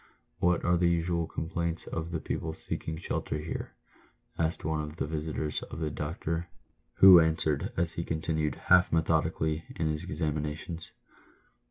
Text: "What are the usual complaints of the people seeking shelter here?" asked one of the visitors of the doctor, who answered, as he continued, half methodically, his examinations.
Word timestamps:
"What 0.39 0.65
are 0.65 0.77
the 0.77 0.89
usual 0.89 1.27
complaints 1.27 1.85
of 1.85 2.09
the 2.09 2.19
people 2.19 2.53
seeking 2.55 2.97
shelter 2.97 3.37
here?" 3.37 3.75
asked 4.39 4.65
one 4.65 4.81
of 4.81 4.95
the 4.95 5.05
visitors 5.05 5.61
of 5.61 5.77
the 5.77 5.91
doctor, 5.91 6.47
who 6.95 7.19
answered, 7.19 7.71
as 7.77 7.93
he 7.93 8.03
continued, 8.03 8.55
half 8.55 8.91
methodically, 8.91 9.63
his 9.77 10.03
examinations. 10.03 10.89